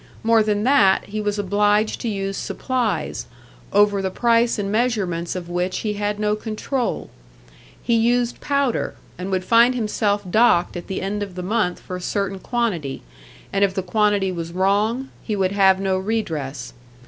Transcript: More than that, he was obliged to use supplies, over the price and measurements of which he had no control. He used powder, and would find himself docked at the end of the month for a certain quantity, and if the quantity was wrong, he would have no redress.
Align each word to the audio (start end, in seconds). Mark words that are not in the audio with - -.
More 0.23 0.41
than 0.41 0.63
that, 0.63 1.05
he 1.09 1.21
was 1.21 1.37
obliged 1.37 2.01
to 2.01 2.07
use 2.09 2.35
supplies, 2.35 3.27
over 3.71 4.01
the 4.01 4.09
price 4.09 4.57
and 4.57 4.71
measurements 4.71 5.35
of 5.35 5.47
which 5.47 5.81
he 5.81 5.93
had 5.93 6.19
no 6.19 6.35
control. 6.35 7.11
He 7.83 7.93
used 7.93 8.41
powder, 8.41 8.95
and 9.19 9.29
would 9.29 9.45
find 9.45 9.75
himself 9.75 10.23
docked 10.27 10.75
at 10.75 10.87
the 10.87 11.03
end 11.03 11.21
of 11.21 11.35
the 11.35 11.43
month 11.43 11.79
for 11.79 11.95
a 11.97 12.01
certain 12.01 12.39
quantity, 12.39 13.03
and 13.53 13.63
if 13.63 13.75
the 13.75 13.83
quantity 13.83 14.31
was 14.31 14.51
wrong, 14.51 15.09
he 15.21 15.35
would 15.35 15.51
have 15.51 15.79
no 15.79 15.99
redress. 15.99 16.73